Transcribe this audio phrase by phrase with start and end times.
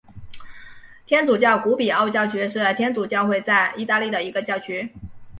[1.05, 4.91] 天主教古比奥教区是天主教会在义大利的一个教区。